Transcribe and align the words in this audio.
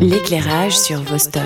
L'éclairage 0.00 0.78
sur 0.78 1.00
Vostok. 1.02 1.42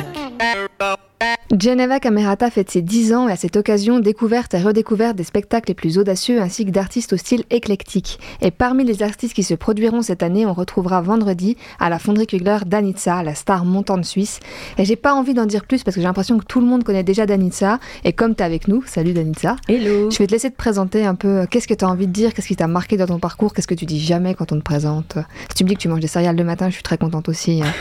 Geneva 1.58 2.00
Camerata 2.00 2.50
fête 2.50 2.70
ses 2.70 2.80
10 2.82 3.12
ans 3.14 3.28
et 3.28 3.32
à 3.32 3.36
cette 3.36 3.56
occasion, 3.56 4.00
découverte 4.00 4.54
et 4.54 4.58
redécouverte 4.62 5.16
des 5.16 5.22
spectacles 5.24 5.68
les 5.68 5.74
plus 5.74 5.98
audacieux 5.98 6.40
ainsi 6.40 6.64
que 6.64 6.70
d'artistes 6.70 7.12
au 7.12 7.16
style 7.16 7.44
éclectique. 7.50 8.18
Et 8.40 8.50
parmi 8.50 8.84
les 8.84 9.02
artistes 9.02 9.34
qui 9.34 9.42
se 9.42 9.54
produiront 9.54 10.02
cette 10.02 10.22
année, 10.22 10.46
on 10.46 10.54
retrouvera 10.54 11.02
vendredi 11.02 11.56
à 11.78 11.90
la 11.90 11.98
Fonderie 11.98 12.26
Kugler 12.26 12.58
Danitza, 12.66 13.22
la 13.22 13.34
star 13.34 13.64
montante 13.64 14.04
suisse. 14.04 14.40
Et 14.78 14.84
j'ai 14.84 14.96
pas 14.96 15.14
envie 15.14 15.34
d'en 15.34 15.46
dire 15.46 15.64
plus 15.66 15.82
parce 15.84 15.94
que 15.94 16.00
j'ai 16.00 16.06
l'impression 16.06 16.38
que 16.38 16.44
tout 16.46 16.60
le 16.60 16.66
monde 16.66 16.84
connaît 16.84 17.04
déjà 17.04 17.26
Danitza. 17.26 17.78
Et 18.04 18.12
comme 18.14 18.34
tu 18.34 18.42
es 18.42 18.46
avec 18.46 18.66
nous, 18.66 18.82
salut 18.86 19.12
Danitza. 19.12 19.56
Hello. 19.68 20.10
Je 20.10 20.18
vais 20.18 20.26
te 20.26 20.32
laisser 20.32 20.50
te 20.50 20.56
présenter 20.56 21.04
un 21.04 21.14
peu. 21.14 21.46
Qu'est-ce 21.50 21.68
que 21.68 21.74
tu 21.74 21.84
as 21.84 21.88
envie 21.88 22.06
de 22.06 22.12
dire 22.12 22.32
Qu'est-ce 22.34 22.48
qui 22.48 22.56
t'a 22.56 22.66
marqué 22.66 22.96
dans 22.96 23.06
ton 23.06 23.18
parcours 23.18 23.52
Qu'est-ce 23.54 23.68
que 23.68 23.74
tu 23.74 23.84
dis 23.86 24.00
jamais 24.00 24.34
quand 24.34 24.52
on 24.52 24.56
te 24.56 24.62
présente 24.64 25.16
Si 25.50 25.54
tu 25.56 25.64
me 25.64 25.68
dis 25.68 25.74
que 25.76 25.80
tu 25.80 25.88
manges 25.88 26.00
des 26.00 26.06
céréales 26.08 26.36
le 26.36 26.44
matin, 26.44 26.68
je 26.68 26.74
suis 26.74 26.82
très 26.82 26.98
contente 26.98 27.28
aussi. 27.28 27.62
hein. 27.62 27.72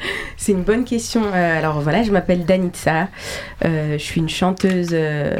C'est 0.36 0.52
une 0.52 0.62
bonne 0.62 0.84
question. 0.84 1.22
Euh, 1.26 1.58
alors 1.58 1.80
voilà, 1.80 2.02
je 2.02 2.12
m'appelle 2.12 2.44
Danitza. 2.44 3.08
Euh, 3.64 3.92
je 3.92 4.02
suis 4.02 4.20
une 4.20 4.28
chanteuse 4.28 4.90
euh, 4.92 5.36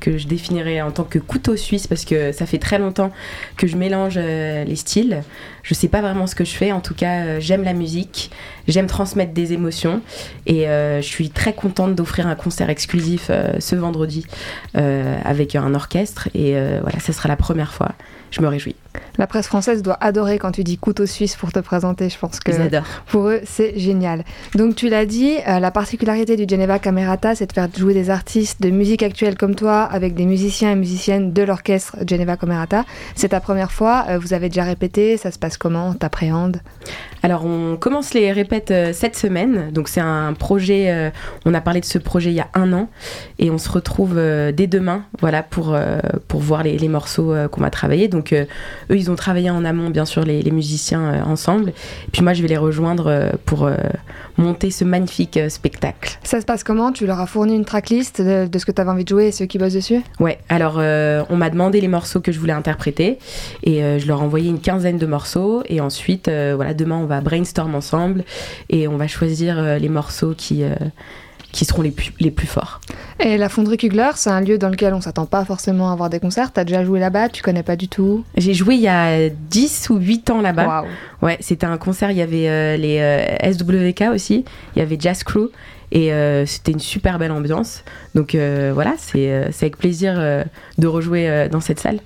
que 0.00 0.18
je 0.18 0.26
définirais 0.26 0.80
en 0.80 0.90
tant 0.90 1.04
que 1.04 1.18
couteau 1.18 1.56
suisse 1.56 1.86
parce 1.86 2.04
que 2.04 2.32
ça 2.32 2.46
fait 2.46 2.58
très 2.58 2.78
longtemps 2.78 3.12
que 3.56 3.66
je 3.66 3.76
mélange 3.76 4.18
les 4.18 4.76
styles. 4.76 5.22
Je 5.62 5.74
sais 5.74 5.88
pas 5.88 6.00
vraiment 6.00 6.26
ce 6.26 6.34
que 6.34 6.44
je 6.44 6.54
fais. 6.54 6.72
En 6.72 6.80
tout 6.80 6.94
cas, 6.94 7.24
euh, 7.24 7.40
j'aime 7.40 7.62
la 7.62 7.72
musique, 7.72 8.30
j'aime 8.68 8.86
transmettre 8.86 9.32
des 9.32 9.52
émotions 9.52 10.00
et 10.46 10.68
euh, 10.68 11.00
je 11.00 11.06
suis 11.06 11.30
très 11.30 11.52
contente 11.52 11.94
d'offrir 11.94 12.26
un 12.26 12.34
concert 12.34 12.70
exclusif 12.70 13.28
euh, 13.30 13.54
ce 13.60 13.76
vendredi 13.76 14.26
avec 14.74 15.54
un 15.54 15.74
orchestre 15.74 16.28
et 16.34 16.52
voilà, 16.80 16.98
ça 16.98 17.12
sera 17.12 17.28
la 17.28 17.36
première 17.36 17.72
fois. 17.72 17.90
Je 18.30 18.40
me 18.40 18.48
réjouis. 18.48 18.76
La 19.18 19.26
presse 19.26 19.46
française 19.46 19.82
doit 19.82 19.98
adorer 20.00 20.38
quand 20.38 20.52
tu 20.52 20.64
dis 20.64 20.78
couteau 20.78 21.04
suisse 21.04 21.36
pour 21.36 21.52
te 21.52 21.58
présenter. 21.58 22.08
Je 22.08 22.18
pense 22.18 22.40
que. 22.40 22.50
Pour 23.06 23.28
eux, 23.28 23.40
c'est 23.44 23.78
génial. 23.78 24.24
Donc, 24.54 24.74
tu 24.74 24.88
l'as 24.88 25.04
dit, 25.04 25.34
la 25.46 25.70
particularité 25.70 26.36
du 26.36 26.46
Geneva 26.48 26.78
Camerata, 26.78 27.34
c'est 27.34 27.46
de 27.46 27.52
faire 27.52 27.68
jouer 27.76 27.92
des 27.92 28.08
artistes 28.08 28.62
de 28.62 28.70
musique 28.70 29.02
actuelle 29.02 29.36
comme 29.36 29.54
toi 29.54 29.82
avec 29.82 30.14
des 30.14 30.24
musiciens 30.24 30.72
et 30.72 30.76
musiciennes 30.76 31.34
de 31.34 31.42
l'orchestre 31.42 31.96
Geneva 32.08 32.38
Camerata. 32.38 32.86
C'est 33.14 33.28
ta 33.28 33.40
première 33.40 33.70
fois, 33.70 34.06
vous 34.18 34.32
avez 34.32 34.48
déjà 34.48 34.64
répété, 34.64 35.18
ça 35.18 35.30
se 35.30 35.38
passe 35.38 35.51
comment 35.58 35.94
T'appréhendes? 35.94 36.60
Alors, 37.22 37.44
on 37.44 37.76
commence 37.76 38.14
les 38.14 38.32
répètes 38.32 38.72
euh, 38.72 38.92
cette 38.92 39.16
semaine. 39.16 39.70
Donc, 39.70 39.88
c'est 39.88 40.00
un 40.00 40.32
projet. 40.32 40.90
euh, 40.90 41.10
on 41.44 41.54
a 41.54 41.60
parlé 41.60 41.80
de 41.80 41.84
ce 41.84 41.98
projet 41.98 42.30
il 42.30 42.34
y 42.34 42.40
a 42.40 42.48
un 42.54 42.72
an. 42.72 42.88
Et 43.38 43.50
on 43.50 43.58
se 43.58 43.70
retrouve 43.70 44.14
euh, 44.16 44.50
dès 44.50 44.66
demain 44.66 45.04
voilà, 45.20 45.42
pour, 45.42 45.76
pour 46.26 46.40
voir 46.40 46.62
les, 46.64 46.76
les 46.78 46.88
morceaux 46.88 47.32
qu'on 47.50 47.60
va 47.60 47.70
travailler. 47.70 48.08
Donc, 48.08 48.32
eux, 48.32 48.46
ils 48.90 49.10
ont 49.10 49.14
travaillé 49.14 49.50
en 49.50 49.64
amont, 49.64 49.90
bien 49.90 50.04
sûr, 50.04 50.24
les, 50.24 50.42
les 50.42 50.50
musiciens 50.50 51.24
ensemble. 51.24 51.70
Et 51.70 52.10
puis, 52.12 52.22
moi, 52.22 52.32
je 52.32 52.42
vais 52.42 52.48
les 52.48 52.56
rejoindre 52.56 53.32
pour 53.46 53.70
monter 54.36 54.70
ce 54.70 54.84
magnifique 54.84 55.38
spectacle. 55.48 56.18
Ça 56.24 56.40
se 56.40 56.46
passe 56.46 56.64
comment? 56.64 56.90
Tu 56.90 57.06
leur 57.06 57.20
as 57.20 57.26
fourni 57.26 57.54
une 57.54 57.64
tracklist 57.64 58.20
de, 58.20 58.46
de 58.46 58.58
ce 58.58 58.66
que 58.66 58.72
tu 58.72 58.80
avais 58.80 58.90
envie 58.90 59.04
de 59.04 59.08
jouer 59.08 59.28
et 59.28 59.32
ceux 59.32 59.46
qui 59.46 59.58
bossent 59.58 59.74
dessus? 59.74 60.00
Ouais, 60.18 60.38
alors 60.48 60.76
on 60.76 61.36
m'a 61.36 61.50
demandé 61.50 61.80
les 61.80 61.88
morceaux 61.88 62.20
que 62.20 62.32
je 62.32 62.40
voulais 62.40 62.52
interpréter 62.52 63.18
et 63.62 63.98
je 63.98 64.06
leur 64.08 64.20
ai 64.20 64.24
envoyé 64.24 64.48
une 64.48 64.60
quinzaine 64.60 64.98
de 64.98 65.06
morceaux 65.06 65.41
et 65.66 65.80
ensuite, 65.80 66.28
euh, 66.28 66.52
voilà, 66.56 66.74
demain 66.74 66.96
on 66.96 67.06
va 67.06 67.20
brainstorm 67.20 67.74
ensemble 67.74 68.24
et 68.68 68.88
on 68.88 68.96
va 68.96 69.06
choisir 69.06 69.58
euh, 69.58 69.78
les 69.78 69.88
morceaux 69.88 70.34
qui, 70.36 70.62
euh, 70.62 70.74
qui 71.52 71.64
seront 71.64 71.82
les 71.82 71.90
plus, 71.90 72.12
les 72.18 72.30
plus 72.30 72.46
forts. 72.46 72.80
Et 73.20 73.36
la 73.36 73.48
Fonderie 73.48 73.76
Kugler, 73.76 74.10
c'est 74.16 74.30
un 74.30 74.40
lieu 74.40 74.58
dans 74.58 74.70
lequel 74.70 74.94
on 74.94 75.00
s'attend 75.00 75.26
pas 75.26 75.44
forcément 75.44 75.90
à 75.90 75.92
avoir 75.92 76.10
des 76.10 76.18
concerts. 76.18 76.52
T'as 76.52 76.64
déjà 76.64 76.84
joué 76.84 76.98
là-bas, 76.98 77.28
tu 77.28 77.42
connais 77.42 77.62
pas 77.62 77.76
du 77.76 77.88
tout? 77.88 78.24
J'ai 78.36 78.54
joué 78.54 78.74
il 78.74 78.80
y 78.80 78.88
a 78.88 79.28
10 79.28 79.90
ou 79.90 79.96
8 79.96 80.30
ans 80.30 80.40
là-bas. 80.40 80.84
Ouais, 81.20 81.36
c'était 81.40 81.66
un 81.66 81.78
concert, 81.78 82.10
il 82.10 82.16
y 82.16 82.22
avait 82.22 82.48
euh, 82.48 82.76
les 82.76 82.98
euh, 82.98 83.52
SWK 83.52 84.12
aussi, 84.12 84.44
il 84.74 84.78
y 84.78 84.82
avait 84.82 84.96
Jazz 84.98 85.22
Crew 85.22 85.50
et 85.92 86.12
euh, 86.12 86.46
c'était 86.46 86.72
une 86.72 86.80
super 86.80 87.18
belle 87.18 87.32
ambiance. 87.32 87.84
Donc 88.14 88.34
voilà, 88.34 88.94
c'est 88.96 89.30
avec 89.60 89.76
plaisir 89.76 90.14
de 90.78 90.86
rejouer 90.86 91.48
dans 91.50 91.60
cette 91.60 91.78
salle. 91.78 92.00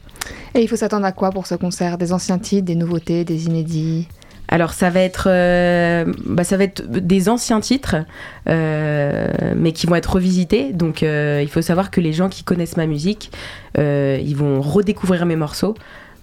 Et 0.54 0.62
il 0.62 0.68
faut 0.68 0.76
s'attendre 0.76 1.06
à 1.06 1.12
quoi 1.12 1.30
pour 1.30 1.46
ce 1.46 1.54
concert? 1.54 1.98
Des 1.98 2.12
anciens 2.12 2.38
titres, 2.38 2.66
des 2.66 2.74
nouveautés, 2.74 3.24
des 3.24 3.46
inédits? 3.46 4.08
Alors 4.48 4.72
ça 4.72 4.90
va 4.90 5.00
être, 5.00 5.28
euh, 5.28 6.04
bah, 6.24 6.44
des 6.88 7.28
anciens 7.28 7.60
titres, 7.60 7.96
euh, 8.48 9.28
mais 9.56 9.72
qui 9.72 9.86
vont 9.86 9.96
être 9.96 10.14
revisités. 10.14 10.72
Donc 10.72 11.02
euh, 11.02 11.40
il 11.42 11.48
faut 11.48 11.62
savoir 11.62 11.90
que 11.90 12.00
les 12.00 12.12
gens 12.12 12.28
qui 12.28 12.44
connaissent 12.44 12.76
ma 12.76 12.86
musique, 12.86 13.30
ils 13.76 14.36
vont 14.36 14.60
redécouvrir 14.60 15.26
mes 15.26 15.36
morceaux. 15.36 15.74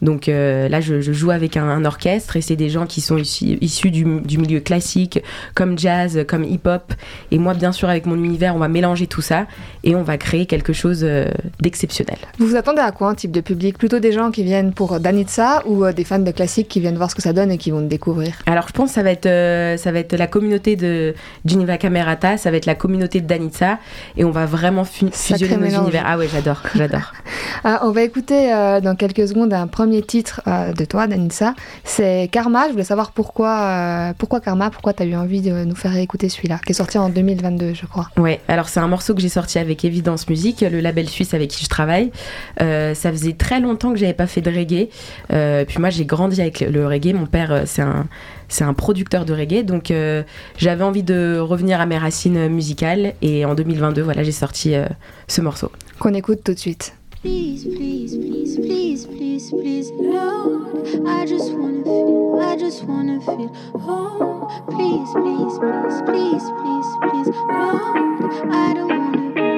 Donc 0.03 0.28
euh, 0.28 0.69
là, 0.69 0.81
je, 0.81 1.02
je 1.02 1.12
joue 1.14 1.31
avec 1.31 1.58
un, 1.58 1.64
un 1.68 1.86
orchestre 1.86 2.36
et 2.38 2.41
c'est 2.41 2.56
des 2.56 2.69
gens 2.69 2.86
qui 2.86 3.02
sont 3.02 3.18
issus, 3.18 3.58
issus 3.62 3.90
du, 3.90 4.03
du 4.22 4.38
milieu 4.38 4.59
classique, 4.59 5.19
comme 5.56 5.80
jazz, 5.80 6.24
comme 6.28 6.44
hip-hop. 6.44 6.94
Et 7.31 7.40
moi, 7.40 7.53
bien 7.56 7.72
sûr, 7.72 7.90
avec 7.90 8.06
mon 8.06 8.22
univers, 8.22 8.56
on 8.56 8.59
va 8.59 8.68
mélanger 8.68 9.08
tout 9.08 9.22
ça 9.22 9.47
et 9.84 9.96
on 9.96 10.03
va 10.03 10.18
créer 10.18 10.46
quelque 10.46 10.74
chose 10.74 11.02
euh, 11.03 11.31
d'exceptionnel. 11.62 12.18
Vous 12.38 12.47
vous 12.47 12.56
attendez 12.56 12.81
à 12.81 12.92
quoi 12.92 13.09
un 13.09 13.16
type 13.16 13.31
de 13.31 13.42
public? 13.42 13.78
Plutôt 13.78 14.00
des 14.00 14.12
gens 14.12 14.30
qui 14.30 14.44
viennent 14.44 14.74
pour 14.74 15.00
Danitza 15.00 15.63
ou 15.66 15.86
euh, 15.86 15.94
des 15.94 16.03
fans 16.03 16.19
de 16.19 16.31
classique 16.31 16.68
qui 16.68 16.80
viennent 16.80 16.97
voir 16.97 17.09
ce 17.09 17.16
que 17.16 17.22
ça 17.22 17.34
donne 17.34 17.52
et 17.52 17.58
qui 17.58 17.72
vont 17.72 17.81
découvrir? 17.81 18.34
Alors 18.46 18.68
je 18.68 18.74
pense 18.74 18.90
que 18.90 18.96
ça 18.96 19.03
va 19.03 19.12
être, 19.12 19.25
euh, 19.25 19.78
ça 19.78 19.92
va 19.92 20.00
être 20.00 20.13
la 20.18 20.28
communauté 20.28 20.75
de 20.75 21.13
Geneva 21.46 21.78
Camerata, 21.78 22.38
ça 22.38 22.52
va 22.52 22.58
être 22.58 22.66
la 22.66 22.75
communauté 22.75 23.22
de 23.22 23.28
Danitza, 23.28 23.80
et 24.18 24.25
on 24.25 24.31
va 24.31 24.46
vraiment 24.46 24.84
fusionner 24.84 25.56
nos 25.56 25.62
mélange. 25.62 25.81
univers. 25.84 26.03
Ah 26.06 26.18
ouais, 26.18 26.28
j'adore, 26.31 26.62
j'adore. 26.75 27.13
Ah, 27.66 27.81
On 27.84 27.92
va 27.92 28.02
écouter 28.02 28.53
euh, 28.53 28.81
dans 28.81 28.96
quelques 28.96 29.25
secondes 29.28 29.53
un 29.53 29.68
premier 29.68 29.93
titre 30.02 30.42
euh, 30.48 30.74
de 30.74 30.86
toi, 30.86 31.08
Danitza. 31.08 31.54
C'est 31.84 32.30
Karma. 32.31 32.68
Je 32.68 32.72
voulais 32.72 32.84
savoir 32.84 33.12
pourquoi, 33.12 33.59
euh, 33.62 34.14
pourquoi 34.18 34.40
Karma, 34.40 34.70
pourquoi 34.70 34.94
tu 34.94 35.04
as 35.04 35.06
eu 35.06 35.16
envie 35.16 35.42
de 35.42 35.64
nous 35.64 35.76
faire 35.76 35.96
écouter 35.98 36.30
celui-là, 36.30 36.59
qui 36.66 36.72
est 36.72 36.76
sorti 36.76 36.98
en 36.98 37.09
2022, 37.09 37.74
je 37.74 37.86
crois. 37.86 38.09
Ouais, 38.18 38.40
alors 38.48 38.70
c'est 38.70 38.80
un 38.80 38.88
morceau 38.88 39.14
que 39.14 39.22
j'ai 39.22 39.30
sorti 39.30 39.59
avec 39.59 39.84
Evidence 39.86 40.28
Musique, 40.30 40.62
le 40.62 40.80
label 40.80 41.08
suisse 41.09 41.34
avec 41.34 41.50
qui 41.50 41.64
je 41.64 41.70
travaille. 41.70 42.12
Euh, 42.62 42.94
ça 42.94 43.12
faisait 43.12 43.34
très 43.34 43.59
longtemps 43.59 43.92
que 43.92 43.98
j'avais 44.00 44.14
pas 44.14 44.28
fait 44.28 44.42
de 44.42 44.50
reggae. 44.52 44.90
Euh, 45.31 45.66
puis 45.66 45.80
moi 45.80 45.90
j'ai 45.90 46.06
grandi 46.06 46.42
avec 46.42 46.60
le- 46.62 46.88
reggae. 46.88 47.14
Mon 47.14 47.25
père 47.25 47.64
c'est 47.66 47.81
un 47.81 48.08
c'est 48.50 48.64
un 48.66 48.74
producteur 48.74 49.25
de 49.25 49.34
reggae, 49.34 49.64
donc 49.64 49.90
euh, 49.90 50.22
j'avais 50.58 50.84
envie 50.84 51.02
de 51.02 51.40
revenir 51.40 51.81
à 51.81 51.86
mes 51.88 51.98
racines 51.98 52.48
musicales. 52.50 53.14
Et 53.22 53.46
en 53.46 53.56
2022, 53.56 54.02
voilà, 54.02 54.22
j'ai 54.24 54.31
sorti 54.31 54.75
euh, 54.75 54.86
ce 55.28 55.42
morceau. 55.42 55.72
Qu'on 56.00 56.14
écoute 56.14 56.40
tout 56.44 56.54
de 56.54 56.60
suite. 56.60 56.94
Please, 57.24 57.64
please, 57.64 58.18
please, 58.18 58.58
please, 58.58 59.06
please, 59.06 59.50
please, 59.50 59.92
Lord. 59.92 61.08
I 61.08 61.26
just 61.26 61.54
wanna 61.54 61.82
feel, 61.82 62.38
I 62.42 62.58
just 62.58 62.84
wanna 62.84 63.22
feel. 63.22 63.50
Oh, 63.76 64.50
please, 64.68 65.10
please, 65.14 65.58
please, 65.58 66.02
please, 66.04 66.44
please, 66.60 66.90
please, 67.02 67.28
Lord. 67.48 68.52
I 68.52 68.74
don't 68.74 68.90
wanna 68.90 69.53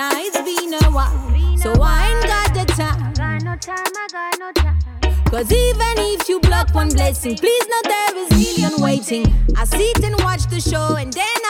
Now 0.00 0.12
it's 0.14 0.40
been 0.40 0.72
a 0.72 0.90
while, 0.90 1.58
so 1.58 1.74
I 1.78 2.08
ain't 2.08 2.24
got 2.24 2.54
the 2.54 2.64
time. 2.72 3.12
Got 3.12 3.42
no 3.42 3.54
time, 3.56 3.92
I 3.94 4.06
got 4.10 4.38
no 4.38 4.50
time. 4.52 5.24
Cause 5.26 5.52
even 5.52 5.94
if 5.98 6.26
you 6.26 6.40
block 6.40 6.74
one 6.74 6.88
blessing, 6.88 7.36
please 7.36 7.68
know 7.68 7.82
there 7.84 8.16
is 8.16 8.30
million 8.30 8.80
waiting. 8.80 9.26
I 9.58 9.64
sit 9.64 10.02
and 10.02 10.18
watch 10.22 10.46
the 10.46 10.58
show 10.58 10.96
and 10.96 11.12
then 11.12 11.40
I 11.44 11.49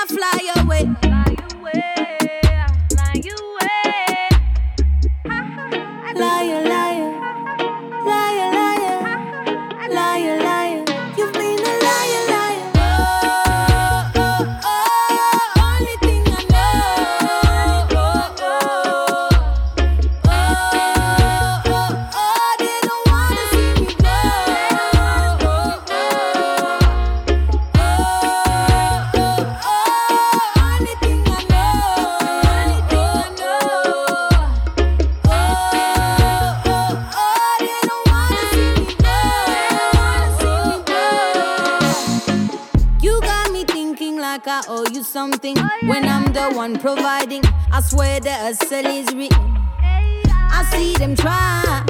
something 45.30 45.56
when 45.86 46.04
I'm 46.04 46.32
the 46.32 46.50
one 46.54 46.78
providing. 46.78 47.42
I 47.72 47.80
swear 47.80 48.20
the 48.20 48.32
hustle 48.32 48.86
is 48.86 49.06
written. 49.14 49.56
I 49.82 50.64
see 50.72 50.94
them 50.94 51.14
try 51.14 51.84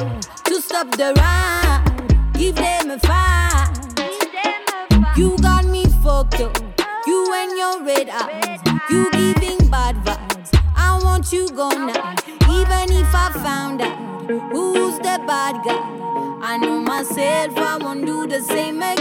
to 0.45 0.61
stop 0.61 0.91
the 0.93 1.13
ride. 1.17 2.33
Give 2.35 2.55
them 2.55 2.91
a 2.91 2.99
fight. 2.99 3.71
You 5.17 5.39
got 5.39 5.65
me 5.67 5.85
fucked 6.03 6.41
up. 6.41 6.57
You 7.07 7.33
and 7.35 7.57
your 7.57 7.85
red 7.85 8.09
eyes. 8.11 8.61
You 8.91 9.11
giving 9.11 9.69
bad 9.71 9.97
vibes. 10.05 10.51
I 10.77 11.01
want 11.03 11.33
you 11.33 11.49
gone 11.51 11.87
now. 11.87 12.15
Even 12.59 12.87
if 13.03 13.15
I 13.15 13.31
found 13.43 13.81
out 13.81 14.31
who's 14.53 14.97
the 14.99 15.17
bad 15.27 15.65
guy. 15.65 16.01
I 16.43 16.57
know 16.57 16.81
myself, 16.81 17.57
I 17.57 17.79
won't 17.81 18.05
do 18.07 18.27
the 18.27 18.41
same 18.41 18.83
again. 18.83 19.00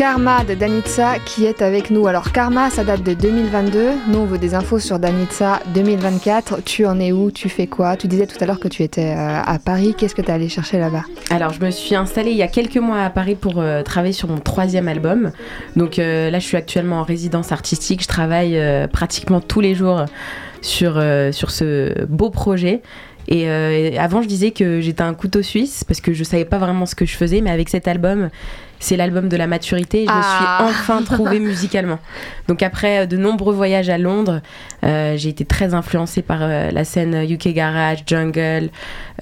Karma 0.00 0.44
de 0.44 0.54
Danitza 0.54 1.18
qui 1.18 1.44
est 1.44 1.60
avec 1.60 1.90
nous. 1.90 2.06
Alors 2.06 2.32
Karma, 2.32 2.70
ça 2.70 2.84
date 2.84 3.02
de 3.02 3.12
2022. 3.12 3.90
Nous, 4.08 4.18
on 4.18 4.24
veut 4.24 4.38
des 4.38 4.54
infos 4.54 4.78
sur 4.78 4.98
Danitza 4.98 5.60
2024. 5.74 6.64
Tu 6.64 6.86
en 6.86 6.98
es 6.98 7.12
où? 7.12 7.30
Tu 7.30 7.50
fais 7.50 7.66
quoi? 7.66 7.98
Tu 7.98 8.08
disais 8.08 8.26
tout 8.26 8.38
à 8.40 8.46
l'heure 8.46 8.60
que 8.60 8.68
tu 8.68 8.82
étais 8.82 9.14
euh, 9.14 9.42
à 9.44 9.58
Paris. 9.58 9.94
Qu'est-ce 9.94 10.14
que 10.14 10.22
tu 10.22 10.28
es 10.28 10.30
allé 10.30 10.48
chercher 10.48 10.78
là-bas? 10.78 11.02
Alors, 11.28 11.52
je 11.52 11.60
me 11.60 11.70
suis 11.70 11.94
installée 11.94 12.30
il 12.30 12.38
y 12.38 12.42
a 12.42 12.48
quelques 12.48 12.78
mois 12.78 13.02
à 13.02 13.10
Paris 13.10 13.34
pour 13.34 13.58
euh, 13.58 13.82
travailler 13.82 14.14
sur 14.14 14.28
mon 14.28 14.38
troisième 14.38 14.88
album. 14.88 15.32
Donc 15.76 15.98
euh, 15.98 16.30
là, 16.30 16.38
je 16.38 16.46
suis 16.46 16.56
actuellement 16.56 17.00
en 17.00 17.04
résidence 17.04 17.52
artistique. 17.52 18.02
Je 18.02 18.08
travaille 18.08 18.58
pratiquement 18.90 19.42
tous 19.42 19.60
les 19.60 19.74
jours 19.74 20.06
sur, 20.62 20.94
sur 21.30 21.50
ce 21.50 22.06
beau 22.06 22.30
projet. 22.30 22.80
Et, 23.28 23.46
avant, 23.98 24.22
je 24.22 24.28
disais 24.28 24.50
que 24.50 24.80
j'étais 24.80 25.02
un 25.02 25.12
couteau 25.12 25.42
suisse 25.42 25.84
parce 25.84 26.00
que 26.00 26.14
je 26.14 26.24
savais 26.24 26.46
pas 26.46 26.56
vraiment 26.56 26.86
ce 26.86 26.94
que 26.94 27.04
je 27.04 27.16
faisais, 27.18 27.42
mais 27.42 27.50
avec 27.50 27.68
cet 27.68 27.86
album, 27.86 28.30
c'est 28.80 28.96
l'album 28.96 29.28
de 29.28 29.36
la 29.36 29.46
maturité. 29.46 30.02
et 30.02 30.06
Je 30.06 30.10
me 30.12 30.16
Ah. 30.20 30.56
suis 30.66 30.70
enfin 30.70 31.02
trouvée 31.02 31.38
musicalement. 31.38 31.98
Donc 32.48 32.62
après 32.64 33.00
euh, 33.02 33.06
de 33.06 33.16
nombreux 33.16 33.54
voyages 33.54 33.88
à 33.88 33.98
Londres, 33.98 34.40
euh, 34.84 35.16
j'ai 35.16 35.28
été 35.28 35.44
très 35.44 35.72
influencée 35.74 36.22
par 36.22 36.38
euh, 36.42 36.70
la 36.72 36.84
scène 36.84 37.14
UK 37.30 37.48
Garage, 37.54 38.02
Jungle, 38.06 38.70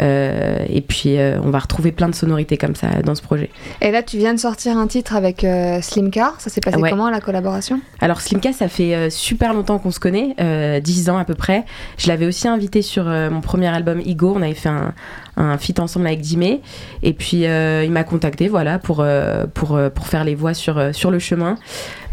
euh, 0.01 0.65
et 0.69 0.81
puis 0.81 1.17
on 1.45 1.51
va 1.51 1.59
retrouver 1.59 1.93
plein 1.93 2.09
de 2.09 2.15
sonorités 2.15 2.57
comme 2.57 2.75
ça 2.75 2.89
dans 3.05 3.15
ce 3.15 3.23
projet. 3.23 3.51
Et 3.83 3.91
là, 3.91 4.03
tu 4.03 4.17
viens 4.17 4.33
de 4.33 4.39
sortir 4.39 4.77
un 4.79 4.87
titre 4.87 5.15
avec 5.17 5.45
Slimka. 5.83 6.35
Ça 6.39 6.49
s'est 6.51 6.61
passé 6.61 6.77
Ouais. 6.79 6.91
comment 6.91 7.11
la 7.11 7.21
collaboration? 7.21 7.81
Alors 8.01 8.21
Slimka, 8.21 8.53
ça 8.53 8.69
fait 8.69 9.11
super 9.11 9.53
longtemps 9.55 9.79
qu'on 9.79 9.91
se 9.91 9.99
connaît, 10.01 10.35
euh, 10.41 10.79
10 10.81 11.11
ans 11.11 11.19
à 11.19 11.25
peu 11.25 11.35
près. 11.35 11.65
Je 11.99 12.07
l'avais 12.09 12.27
aussi 12.27 12.47
invité 12.47 12.81
sur 12.83 13.05
mon 13.05 13.41
premier 13.41 13.67
album 13.69 14.01
Ego, 14.05 14.33
on 14.37 14.43
avait 14.43 14.55
fait 14.55 14.69
un, 14.69 14.95
un 15.39 15.57
feat 15.57 15.81
ensemble 15.81 16.07
avec 16.07 16.21
Dimé, 16.21 16.61
et 17.03 17.13
puis 17.13 17.47
euh, 17.47 17.85
il 17.85 17.91
m'a 17.93 18.05
contacté 18.05 18.49
voilà, 18.49 18.79
pour, 18.79 19.01
euh, 19.01 19.47
pour, 19.55 19.77
euh, 19.77 19.89
pour 19.89 20.07
faire 20.07 20.25
les 20.25 20.35
voix 20.35 20.53
sur, 20.53 20.95
sur 20.95 21.11
le 21.11 21.19
chemin. 21.19 21.57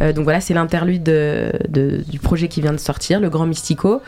Donc 0.02 0.24
voilà, 0.26 0.42
c'est 0.42 0.54
l'interlude 0.54 1.04
de- 1.04 1.52
de- 1.70 2.04
du 2.10 2.20
projet 2.20 2.48
qui 2.50 2.62
vient 2.62 2.74
de 2.74 2.78
sortir, 2.78 3.20
le 3.20 3.30
Grand 3.30 3.46
Mystico. 3.46 4.02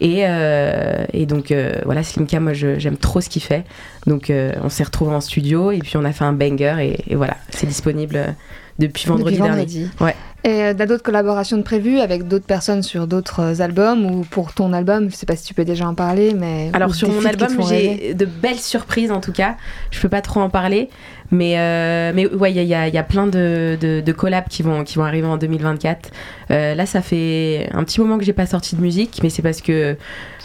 Et, 0.00 0.20
euh, 0.26 1.04
et 1.12 1.26
donc 1.26 1.50
euh, 1.52 1.74
voilà, 1.84 2.02
Slimka, 2.02 2.40
moi 2.40 2.52
j'aime 2.54 2.96
trop 2.96 3.20
ce 3.20 3.28
qu'il 3.28 3.42
fait. 3.42 3.64
Donc 4.06 4.30
euh, 4.30 4.52
on 4.62 4.68
s'est 4.68 4.82
retrouvés 4.84 5.14
en 5.14 5.20
studio 5.20 5.70
et 5.70 5.78
puis 5.78 5.96
on 5.96 6.04
a 6.04 6.12
fait 6.12 6.24
un 6.24 6.32
banger 6.32 6.76
et, 6.80 7.12
et 7.12 7.14
voilà, 7.14 7.36
c'est 7.50 7.66
disponible 7.66 8.34
depuis 8.78 9.06
vendredi 9.06 9.36
Depuis 9.36 9.48
dernier. 9.48 9.88
Ouais. 10.00 10.14
Et 10.44 10.62
euh, 10.62 10.74
t'as 10.76 10.86
d'autres 10.86 11.02
collaborations 11.02 11.56
de 11.56 11.62
prévues 11.62 12.00
avec 12.00 12.26
d'autres 12.26 12.46
personnes 12.46 12.82
sur 12.82 13.06
d'autres 13.06 13.40
euh, 13.40 13.62
albums 13.62 14.04
ou 14.04 14.22
pour 14.22 14.52
ton 14.54 14.72
album? 14.72 15.10
Je 15.10 15.14
sais 15.14 15.26
pas 15.26 15.36
si 15.36 15.44
tu 15.44 15.54
peux 15.54 15.64
déjà 15.64 15.86
en 15.86 15.94
parler, 15.94 16.34
mais. 16.34 16.70
Alors 16.72 16.94
sur 16.94 17.08
mon 17.08 17.24
album, 17.24 17.48
j'ai 17.68 18.14
de 18.14 18.24
belles 18.24 18.58
surprises 18.58 19.12
en 19.12 19.20
tout 19.20 19.32
cas. 19.32 19.56
Je 19.90 20.00
peux 20.00 20.08
pas 20.08 20.20
trop 20.20 20.40
en 20.40 20.50
parler, 20.50 20.90
mais 21.30 21.58
euh, 21.58 22.12
mais 22.14 22.26
ouais, 22.26 22.52
il 22.52 22.58
y 22.60 22.64
y 22.64 22.68
y 22.68 22.98
a 22.98 23.02
plein 23.02 23.26
de, 23.26 23.78
de, 23.80 24.00
de 24.00 24.12
collabs 24.12 24.48
qui 24.48 24.62
vont 24.62 24.82
qui 24.82 24.96
vont 24.96 25.04
arriver 25.04 25.26
en 25.26 25.36
2024. 25.36 26.10
Euh, 26.50 26.74
là, 26.74 26.86
ça 26.86 27.02
fait 27.02 27.68
un 27.72 27.84
petit 27.84 28.00
moment 28.00 28.18
que 28.18 28.24
j'ai 28.24 28.32
pas 28.32 28.46
sorti 28.46 28.74
de 28.74 28.80
musique, 28.80 29.20
mais 29.22 29.30
c'est 29.30 29.42
parce 29.42 29.60
que 29.60 29.96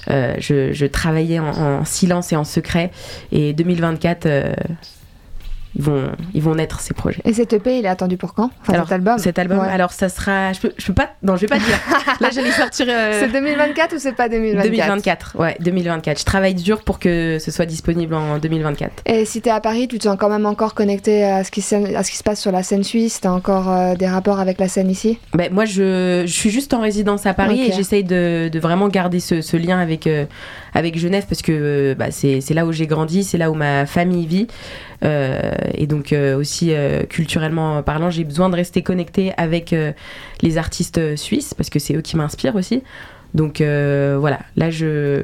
euh, 0.10 0.36
je, 0.40 0.72
je 0.74 0.86
travaillais 0.86 1.40
en, 1.40 1.50
en 1.50 1.86
silence 1.86 2.32
et 2.32 2.36
en 2.36 2.44
secret. 2.44 2.92
Et 3.32 3.54
2024, 3.54 4.26
euh, 4.26 4.54
ils 5.78 5.84
vont 5.84 6.10
ils 6.34 6.42
vont 6.42 6.56
naître 6.56 6.80
ces 6.82 6.94
projets. 6.94 7.22
Et 7.24 7.32
cet 7.34 7.54
EP, 7.54 7.80
il 7.80 7.86
est 7.86 7.90
attendu 7.90 8.18
pour 8.18 8.34
quand? 8.34 8.50
Enfin, 8.62 8.74
Alors, 8.74 8.86
cet 8.88 8.94
album? 8.94 9.18
Cet 9.20 9.40
album, 9.40 9.60
Ouais. 9.60 9.68
alors 9.70 9.92
ça 9.94 10.10
sera, 10.10 10.52
je 10.54 10.60
peux, 10.60 10.74
je 10.78 10.86
peux 10.88 10.94
pas, 10.94 11.12
non, 11.24 11.36
je 11.36 11.42
vais 11.42 11.48
pas 11.48 11.60
dire. 11.60 11.80
Là, 12.20 12.30
j'allais 12.34 12.52
sortir. 12.52 12.88
euh, 12.90 13.20
C'est 13.22 13.32
2024 13.32 13.96
ou 13.96 14.00
c'est 14.00 14.14
pas 14.14 14.28
2024 14.28 14.64
2024, 14.72 15.36
ouais, 15.40 15.56
2024. 15.60 16.20
Je 16.20 16.26
travaille 16.26 16.56
dur 16.56 16.82
pour 16.82 17.00
que 17.00 17.38
ce 17.40 17.52
soit 17.52 17.66
disponible 17.66 18.14
en 18.16 18.38
2024. 18.40 19.04
Et 19.06 19.24
si 19.26 19.42
t'es 19.42 19.50
à 19.52 19.60
Paris, 19.62 19.88
tu 19.88 19.98
te 20.00 20.04
sens 20.04 20.18
quand 20.20 20.30
même 20.30 20.46
encore 20.46 20.74
connecté 20.74 21.24
à 21.24 21.44
ce 21.44 21.52
qui, 21.52 21.62
se- 21.62 21.96
à 21.96 22.04
ce 22.04 22.12
qui 22.12 22.18
se 22.18 22.24
passe 22.24 22.42
sur 22.42 22.52
la 22.52 22.64
scène 22.64 22.84
suisse? 22.84 23.22
T'as 23.22 23.30
encore 23.32 23.72
euh, 23.72 23.96
des 23.96 24.08
rapports 24.08 24.40
avec 24.40 24.60
la 24.60 24.68
scène 24.68 24.90
ici? 24.90 25.20
Ben, 25.34 25.52
moi, 25.54 25.66
je, 25.66 26.24
je 26.26 26.32
suis 26.34 26.50
juste 26.50 26.74
en 26.74 26.82
résidence 26.82 27.26
à 27.26 27.34
Paris 27.34 27.62
et 27.62 27.72
j'essaye 27.72 28.04
de, 28.04 28.50
de 28.52 28.60
vraiment 28.60 28.88
garder 28.88 29.20
ce, 29.20 29.42
ce 29.42 29.58
lien 29.58 29.80
avec, 29.80 30.08
euh, 30.08 30.26
avec 30.78 30.98
Genève 30.98 31.26
parce 31.28 31.42
que 31.42 31.52
euh, 31.52 31.96
bah, 31.96 32.12
c'est 32.12 32.54
là 32.54 32.68
où 32.68 32.72
j'ai 32.72 32.86
grandi, 32.86 33.24
c'est 33.24 33.40
là 33.40 33.50
où 33.50 33.56
ma 33.56 33.88
famille 33.88 34.28
vit. 34.28 34.48
Euh, 35.04 35.52
et 35.74 35.88
donc 35.88 36.14
euh, 36.14 36.38
aussi 36.38 36.72
euh, 36.72 37.04
culturellement 37.04 37.82
parlant, 37.82 38.12
j'ai 38.12 38.24
besoin 38.24 38.50
de 38.50 38.56
rester 38.56 38.84
connecté 38.84 39.34
avec 39.38 39.76
les 40.42 40.58
artistes 40.58 41.16
suisses 41.16 41.56
parce 41.56 41.72
que 41.72 41.80
c'est 41.80 41.96
eux 41.96 42.02
qui 42.02 42.16
m'inspirent 42.16 42.56
aussi. 42.56 42.84
Donc 43.34 43.58
voilà, 43.60 44.40
là 44.56 44.70
je, 44.70 45.24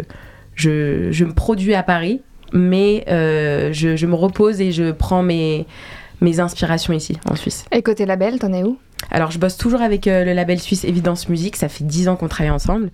je, 0.56 1.12
je 1.12 1.26
me 1.26 1.34
produis 1.34 1.76
à 1.76 1.84
Paris, 1.84 2.22
mais 2.52 3.04
je, 3.08 3.96
je 3.96 4.06
me 4.08 4.16
repose 4.16 4.60
et 4.60 4.72
je 4.72 4.92
prends 4.92 5.22
mes, 5.22 5.68
mes 6.20 6.40
inspirations 6.40 6.94
ici 6.94 7.20
en 7.30 7.36
Suisse. 7.36 7.66
Et 7.72 7.84
côté 7.84 8.08
label, 8.08 8.40
t'en 8.40 8.52
es 8.54 8.64
où? 8.64 8.80
Alors, 9.12 9.32
je 9.32 9.38
bosse 9.38 9.58
toujours 9.58 9.82
avec 9.82 10.06
le 10.08 10.34
label 10.34 10.60
suisse 10.60 10.86
Évidence 10.86 11.30
Musique. 11.30 11.58
Ça 11.58 11.68
fait 11.68 11.84
10 11.84 12.08
ans 12.08 12.16
qu'on 12.16 12.30
travaille 12.30 12.52
ensemble. 12.52 12.90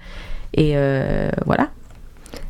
Et 0.53 0.75
voilà. 1.45 1.69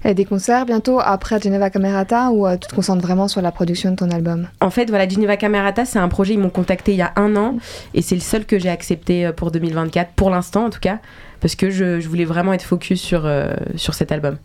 Et 0.05 0.13
des 0.13 0.25
concerts 0.25 0.65
bientôt 0.65 0.99
après 0.99 1.39
Geneva 1.41 1.69
Camerata 1.69 2.31
ou 2.31 2.47
euh, 2.47 2.55
tu 2.57 2.67
te 2.67 2.75
concentres 2.75 3.01
vraiment 3.01 3.27
sur 3.27 3.41
la 3.41 3.51
production 3.51 3.91
de 3.91 3.95
ton 3.97 4.09
album? 4.11 4.47
En 4.61 4.69
fait, 4.69 4.85
voilà, 4.89 5.07
Geneva 5.07 5.35
Camerata, 5.37 5.85
c'est 5.85 5.99
un 5.99 6.07
projet, 6.07 6.33
ils 6.33 6.39
m'ont 6.39 6.49
contacté 6.49 6.91
il 6.93 6.97
y 6.97 7.01
a 7.01 7.11
un 7.15 7.35
an. 7.35 7.57
Et 7.93 8.01
c'est 8.01 8.15
le 8.15 8.21
seul 8.21 8.45
que 8.45 8.57
j'ai 8.59 8.69
accepté 8.69 9.25
euh, 9.25 9.31
pour 9.33 9.51
2024, 9.51 10.11
pour 10.13 10.29
l'instant 10.29 10.65
en 10.65 10.69
tout 10.69 10.79
cas. 10.79 10.99
Parce 11.41 11.55
que 11.55 11.69
je, 11.69 11.99
je 11.99 12.07
voulais 12.09 12.25
vraiment 12.25 12.51
être 12.53 12.63
focus 12.63 13.01
sur, 13.01 13.25
euh, 13.25 13.53
sur 13.75 13.93
cet 13.93 14.11
album. 14.11 14.37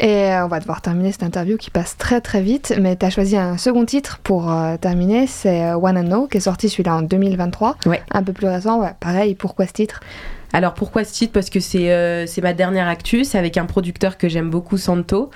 Et 0.00 0.30
on 0.44 0.46
va 0.46 0.60
devoir 0.60 0.80
terminer 0.80 1.10
cette 1.10 1.24
interview 1.24 1.56
qui 1.56 1.70
passe 1.70 1.96
très 1.96 2.20
très 2.20 2.40
vite, 2.40 2.72
mais 2.80 2.94
tu 2.96 3.04
as 3.04 3.10
choisi 3.10 3.36
un 3.36 3.56
second 3.56 3.84
titre 3.84 4.20
pour 4.22 4.52
euh, 4.52 4.76
terminer, 4.76 5.26
c'est 5.26 5.72
One 5.72 5.98
and 5.98 6.04
Know, 6.04 6.26
qui 6.28 6.36
est 6.36 6.40
sorti 6.40 6.68
celui-là 6.68 6.96
en 6.96 7.02
2023, 7.02 7.76
Ouais. 7.86 8.00
un 8.12 8.22
peu 8.22 8.32
plus 8.32 8.46
récent, 8.46 8.80
ouais, 8.80 8.92
pareil, 9.00 9.34
pourquoi 9.34 9.66
ce 9.66 9.72
titre? 9.72 10.00
Alors 10.52 10.74
pourquoi 10.74 11.04
ce 11.04 11.12
titre? 11.12 11.32
Parce 11.32 11.50
que 11.50 11.60
c'est 11.60 11.92
euh, 11.92 12.26
ma 12.42 12.52
dernière 12.52 12.88
actu, 12.88 13.24
c'est 13.24 13.38
avec 13.38 13.56
un 13.56 13.66
producteur 13.66 14.16
que 14.18 14.28
j'aime 14.28 14.50
beaucoup, 14.50 14.78
Santo. 14.78 15.30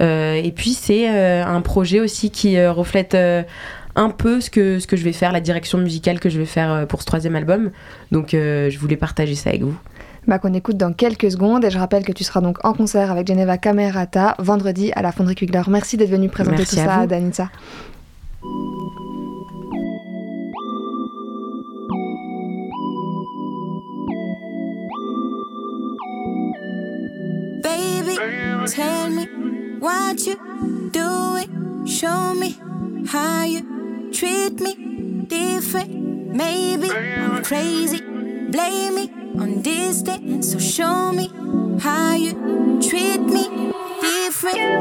Euh, 0.00 0.34
et 0.34 0.52
puis 0.52 0.74
c'est 0.74 1.08
euh, 1.08 1.44
un 1.44 1.60
projet 1.60 2.00
aussi 2.00 2.30
qui 2.30 2.64
reflète 2.66 3.16
un 3.96 4.10
peu 4.10 4.40
ce 4.40 4.50
que, 4.50 4.78
ce 4.78 4.86
que 4.86 4.96
je 4.96 5.04
vais 5.04 5.12
faire, 5.12 5.32
la 5.32 5.40
direction 5.40 5.78
musicale 5.78 6.20
que 6.20 6.28
je 6.28 6.38
vais 6.38 6.46
faire 6.46 6.86
pour 6.86 7.00
ce 7.00 7.06
troisième 7.06 7.36
album. 7.36 7.70
Donc 8.12 8.28
je 8.32 8.78
voulais 8.78 8.96
partager 8.96 9.34
ça 9.34 9.50
avec 9.50 9.62
vous. 9.62 9.76
bah, 10.26 10.38
qu'on 10.38 10.52
écoute 10.52 10.76
dans 10.76 10.92
quelques 10.92 11.30
secondes, 11.30 11.64
et 11.64 11.70
je 11.70 11.78
rappelle 11.78 12.04
que 12.04 12.12
tu 12.12 12.22
seras 12.22 12.40
donc 12.40 12.64
en 12.64 12.74
concert 12.74 13.10
avec 13.10 13.26
Geneva 13.26 13.56
Camerata 13.56 14.34
vendredi 14.38 14.92
à 14.94 15.02
la 15.02 15.12
Fonderie 15.12 15.34
Kugler. 15.34 15.62
Merci 15.68 15.96
d'être 15.96 16.10
venu 16.10 16.28
présenter 16.28 16.58
Merci 16.58 16.76
tout 16.76 16.82
à 16.82 16.84
ça 16.84 17.06
vous. 18.42 19.17
Tell 28.70 29.10
me 29.10 29.26
what 29.78 30.26
you 30.26 30.36
do 30.92 31.36
it. 31.36 31.88
Show 31.88 32.34
me 32.34 32.56
how 33.06 33.44
you 33.44 34.10
treat 34.12 34.60
me 34.60 35.24
different. 35.26 35.90
Maybe 36.34 36.90
I'm 36.90 37.42
crazy. 37.42 38.00
Blame 38.00 38.94
me 38.94 39.10
on 39.38 39.62
this 39.62 40.02
day. 40.02 40.40
So 40.42 40.58
show 40.58 41.12
me 41.12 41.30
how 41.80 42.14
you 42.14 42.32
treat 42.82 43.20
me 43.20 43.44
different. 44.00 44.56
different, 44.56 44.77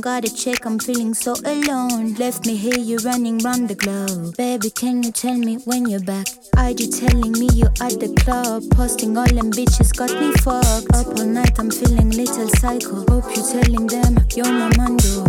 gotta 0.00 0.34
check, 0.34 0.66
I'm 0.66 0.78
feeling 0.78 1.14
so 1.14 1.34
alone. 1.44 2.14
Left 2.14 2.46
me 2.46 2.56
here, 2.56 2.78
you 2.78 2.96
running 2.98 3.38
round 3.38 3.68
the 3.68 3.74
globe. 3.74 4.36
Baby, 4.36 4.70
can 4.70 5.02
you 5.02 5.12
tell 5.12 5.36
me 5.36 5.56
when 5.64 5.88
you're 5.88 6.00
back? 6.00 6.26
Are 6.56 6.70
you 6.70 6.90
telling 6.90 7.32
me 7.32 7.48
you 7.54 7.66
at 7.80 8.00
the 8.00 8.12
club? 8.20 8.64
Posting 8.72 9.16
all 9.16 9.26
them 9.26 9.50
bitches 9.50 9.96
got 9.96 10.10
me 10.20 10.32
fucked. 10.44 10.94
Up 10.94 11.06
all 11.18 11.26
night, 11.26 11.58
I'm 11.58 11.70
feeling 11.70 12.10
little 12.10 12.48
psycho. 12.60 13.04
Hope 13.08 13.36
you 13.36 13.42
telling 13.42 13.86
them 13.86 14.18
you're 14.34 14.52
my 14.52 14.70
mando. 14.76 15.24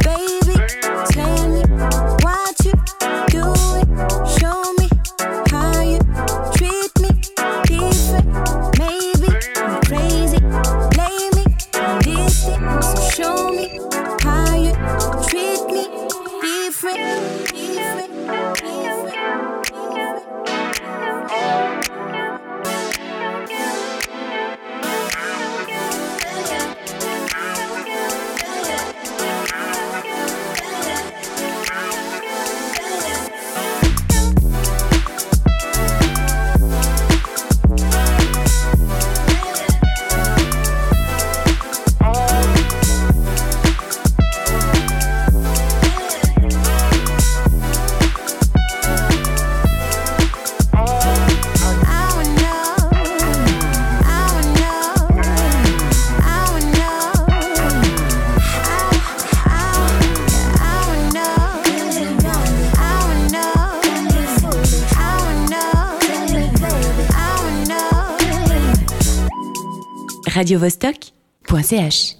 Baby, 0.00 0.39
radiovostok.ch 70.40 72.19